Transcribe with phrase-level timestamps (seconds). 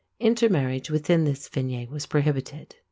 [0.19, 2.75] Intermarriage within this fine was prohibited.